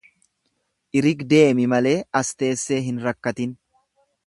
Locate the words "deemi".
1.33-1.67